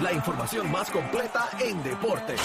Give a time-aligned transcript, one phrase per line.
[0.00, 2.36] La información más completa en deporte.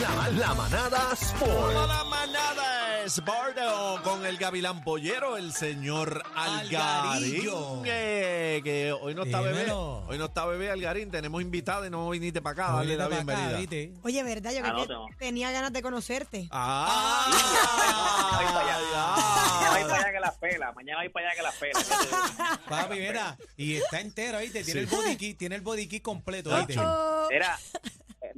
[0.00, 1.74] La, la manada Sport.
[1.74, 6.76] La manada es Bardo con el gavilán pollero, el señor Algarín.
[6.78, 7.82] Algarillo.
[7.82, 9.60] Que, que hoy no está bebé.
[9.60, 10.04] Dímelo.
[10.06, 11.10] Hoy no está bebé Algarín.
[11.10, 12.72] Tenemos invitado y no viniste para acá.
[12.76, 13.58] Dale la pa' acá, bienvenida.
[13.58, 13.92] ¿viste?
[14.02, 14.50] Oye, ¿verdad?
[14.52, 15.06] Yo creo que Anótalo.
[15.18, 16.48] tenía ganas de conocerte.
[16.50, 17.28] Ah,
[18.36, 18.78] Voy para allá.
[19.58, 20.72] Mañana voy ah, para allá que la pela.
[20.72, 22.58] Mañana voy para allá que la pela.
[22.68, 24.64] Papi, mira, y está entero, ¿viste?
[24.64, 24.86] Tiene Sí.
[24.86, 26.74] el body kit, tiene el body kit completo, Ah, ¿viste?
[26.74, 27.28] chulo.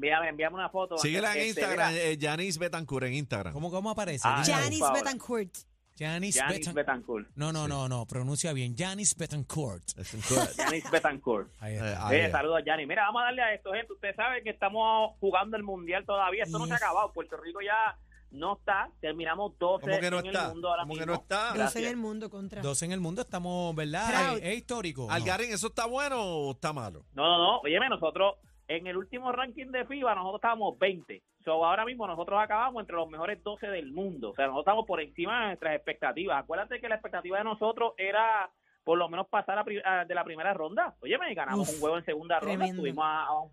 [0.00, 0.96] Envíame, envíame una foto.
[0.96, 2.16] Síguela en Este, Instagram, eh,
[2.58, 3.52] Betancourt en Instagram.
[3.52, 4.26] ¿Cómo, cómo aparece?
[4.26, 4.42] Ah,
[4.88, 4.94] favor.
[4.94, 5.50] Betancourt.
[5.98, 7.28] Janis Betan- Betancourt.
[7.34, 8.74] No, no, no, no, pronuncia bien.
[8.74, 9.82] Janice Betancourt.
[10.56, 11.50] Janis Betancourt.
[11.60, 12.08] Ahí Eh, está.
[12.08, 12.32] ahí Oye, es.
[12.32, 12.88] saludos a Janis.
[12.88, 13.92] Mira, vamos a darle a esto, gente.
[13.92, 16.44] Usted sabe que estamos jugando el Mundial todavía.
[16.44, 17.12] Esto no se ha acabado.
[17.12, 17.98] Puerto Rico ya
[18.30, 18.88] no está.
[19.02, 20.42] Terminamos 12 ¿Cómo que no en está?
[20.46, 21.12] el mundo ahora ¿Cómo que mismo.
[21.14, 21.46] no está?
[21.48, 21.84] Dos Gracias.
[21.84, 22.62] en el mundo contra.
[22.62, 24.38] Dos en el mundo estamos, ¿verdad?
[24.38, 25.06] Es, histórico.
[25.06, 25.12] ¿no?
[25.12, 27.04] Algarín, ¿eso está bueno o está malo?
[27.12, 27.58] No, no, no.
[27.58, 28.36] Óyeme, nosotros
[28.76, 31.22] en el último ranking de FIBA nosotros estábamos 20.
[31.44, 34.30] So, ahora mismo nosotros acabamos entre los mejores 12 del mundo.
[34.30, 36.38] O sea, nosotros estamos por encima de nuestras expectativas.
[36.38, 38.48] Acuérdate que la expectativa de nosotros era
[38.84, 40.94] por lo menos pasar a a- de la primera ronda.
[41.02, 42.56] Óyeme, ganamos Uf, un juego en segunda ronda.
[42.56, 42.82] tremendo.
[42.82, 43.50] Tuvimos, a- a un-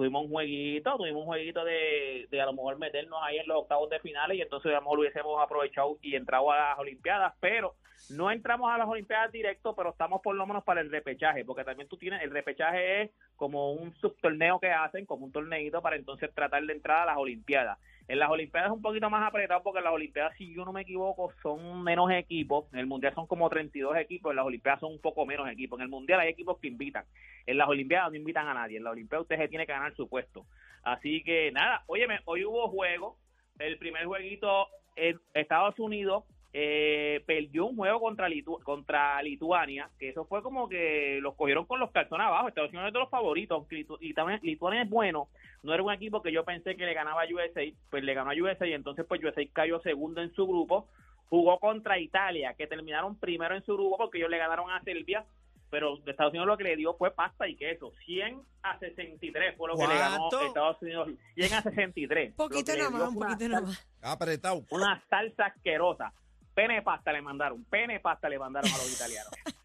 [0.00, 3.58] tuvimos un jueguito, tuvimos un jueguito de, de a lo mejor meternos ahí en los
[3.58, 7.34] octavos de finales y entonces a lo mejor hubiésemos aprovechado y entrado a las Olimpiadas,
[7.38, 7.74] pero
[8.08, 11.64] no entramos a las Olimpiadas directo, pero estamos por lo menos para el repechaje, porque
[11.64, 15.96] también tú tienes, el repechaje es como un subtorneo que hacen, como un torneito para
[15.96, 17.78] entonces tratar de entrar a las Olimpiadas.
[18.10, 20.72] En las Olimpiadas es un poquito más apretado porque en las Olimpiadas, si yo no
[20.72, 22.64] me equivoco, son menos equipos.
[22.72, 25.78] En el Mundial son como 32 equipos, en las Olimpiadas son un poco menos equipos.
[25.78, 27.04] En el Mundial hay equipos que invitan.
[27.46, 28.78] En las Olimpiadas no invitan a nadie.
[28.78, 30.44] En las Olimpiadas usted se tiene que ganar su puesto.
[30.82, 33.16] Así que nada, óyeme, hoy hubo juego.
[33.60, 40.08] El primer jueguito en Estados Unidos eh, perdió un juego contra, Litu- contra Lituania, que
[40.08, 42.48] eso fue como que los cogieron con los calzones abajo.
[42.48, 45.28] Estados Unidos es de los favoritos, aunque Litu- Lituania, Lituania es bueno.
[45.62, 48.30] No era un equipo que yo pensé que le ganaba a USA, pues le ganó
[48.30, 50.88] a USA y entonces pues USA cayó segundo en su grupo.
[51.28, 55.24] Jugó contra Italia, que terminaron primero en su grupo porque ellos le ganaron a Serbia
[55.70, 57.92] pero de Estados Unidos lo que le dio fue pasta y queso.
[58.04, 60.28] 100 a 63 fue lo que le ganó.
[60.44, 61.10] Estados Unidos.
[61.36, 62.30] 100 a 63.
[62.30, 63.88] Un poquito Lo que le nada más, dio un poquito nada más.
[64.02, 64.64] Apretado.
[64.70, 66.12] Una salsa asquerosa.
[66.54, 67.64] Pene de pasta le mandaron.
[67.64, 69.30] Pene de pasta le mandaron a los italianos.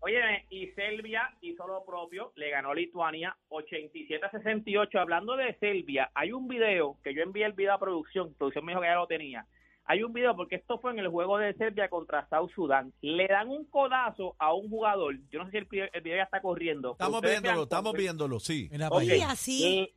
[0.00, 5.00] Oye, y Serbia hizo lo propio, le ganó a Lituania 87 a 68.
[5.00, 8.72] Hablando de Serbia, hay un video que yo envié el video a producción, producción me
[8.72, 9.46] dijo que ya lo tenía.
[9.88, 12.92] Hay un video porque esto fue en el juego de Serbia contra South Sudán.
[13.00, 15.16] Le dan un codazo a un jugador.
[15.30, 16.92] Yo no sé si el, video ya está corriendo.
[16.92, 18.68] Estamos viéndolo, vean estamos viéndolo, sí.
[18.70, 18.88] Mira
[19.30, 19.92] así.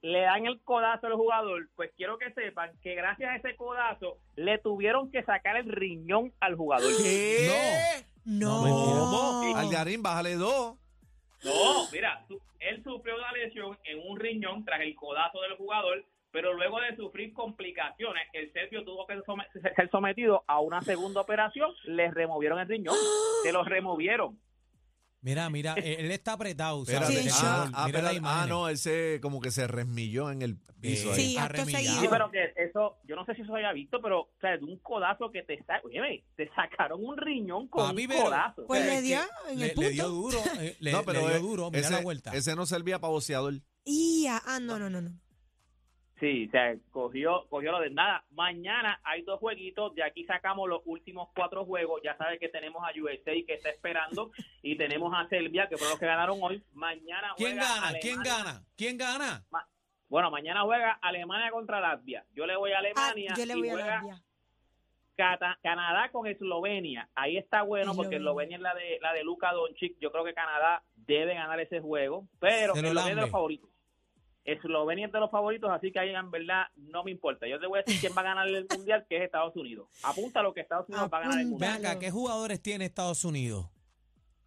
[0.00, 4.18] Le, dan el codazo al jugador, pues quiero que sepan que gracias a ese codazo
[4.36, 6.90] le tuvieron que sacar el riñón al jugador.
[7.02, 8.04] ¿Qué?
[8.24, 8.60] No.
[8.62, 9.56] ¿Cómo?
[9.56, 10.76] Algarín, bájale dos.
[11.44, 16.04] No, mira, su- él sufrió una lesión en un riñón tras el codazo del jugador,
[16.30, 19.14] pero luego de sufrir complicaciones, el serbio tuvo que
[19.74, 22.94] ser sometido a una segunda operación, le removieron el riñón,
[23.42, 24.38] se lo removieron.
[25.20, 26.84] Mira, mira, él está apretado.
[26.86, 28.20] Sí, ah, ah, Mira espérate.
[28.20, 31.10] las Ah, no, él se como que se resmilló en el piso.
[31.10, 31.36] Eh, ahí.
[31.66, 31.98] Sí.
[32.00, 34.56] Sí, pero que eso, yo no sé si eso se había visto, pero, o sea,
[34.56, 38.64] de un codazo que te oye, te sacaron un riñón con Papi, un pero- codazo.
[38.66, 39.18] Pues O sea, le dio
[39.50, 39.88] en le, el punto.
[39.88, 40.38] le dio duro.
[40.60, 41.70] eh, le, no, pero le dio eh, duro.
[41.70, 42.30] Mira ese, la vuelta.
[42.34, 43.54] ese no servía para boceador.
[43.84, 45.10] Y ah, ah, no, no, no, no.
[46.20, 48.24] Sí, o sea, cogió, cogió lo de nada.
[48.30, 52.00] Mañana hay dos jueguitos, de aquí sacamos los últimos cuatro juegos.
[52.02, 54.30] Ya sabes que tenemos a USA que está esperando
[54.62, 56.62] y tenemos a Serbia, que fueron los que ganaron hoy.
[56.72, 57.98] Mañana ¿Quién juega gana?
[58.00, 58.62] ¿Quién gana?
[58.76, 59.44] ¿Quién gana?
[60.08, 62.24] Bueno, mañana juega Alemania contra Latvia.
[62.34, 64.22] Yo le voy a Ah, Alemania yo le y voy a juega Latvia.
[65.16, 67.08] Cata- Canadá con Eslovenia.
[67.14, 68.56] Ahí está bueno porque Eslovenia.
[68.56, 69.98] Es la de la de Luka Doncic.
[70.00, 73.70] Yo creo que Canadá debe ganar ese juego, pero Eslovenia es de los favoritos.
[74.52, 77.46] Eslovenia es de los favoritos, así que ahí en verdad no me importa.
[77.46, 79.88] Yo te voy a decir quién va a ganar el mundial, que es Estados Unidos.
[80.02, 81.76] Apunta lo que Estados Unidos va a ganar el mundial.
[81.76, 83.66] Ven acá, ¿qué jugadores tiene Estados Unidos?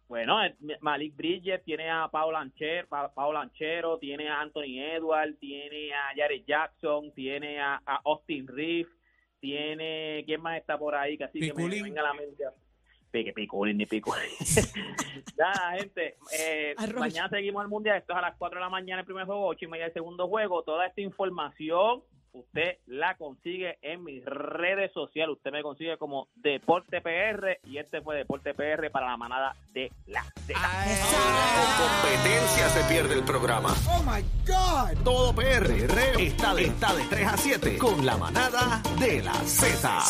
[0.08, 5.94] Bueno, eh, Malik Bridges tiene a Paul Anchero, Paul Anchero, tiene a Anthony Edwards, tiene
[5.94, 8.92] a Jared Jackson, tiene a, a Austin Reeves,
[9.40, 12.44] tiene quién más está por ahí que así que me, venga a la mente.
[13.12, 14.14] Pique, pico, ni pico.
[15.36, 16.16] Nada, gente.
[16.38, 17.98] Eh, mañana seguimos el mundial.
[17.98, 19.92] Esto es a las 4 de la mañana el primer juego, 8 y media el
[19.92, 20.62] segundo juego.
[20.62, 25.36] Toda esta información usted la consigue en mis redes sociales.
[25.36, 29.92] Usted me consigue como Deporte PR y este fue Deporte PR para la manada de
[30.06, 30.58] la Z.
[30.58, 33.74] Con competencia se pierde el programa.
[33.90, 35.04] Oh my God.
[35.04, 35.70] Todo PR
[36.18, 40.02] está de, está de 3 a 7 con la manada de la Z.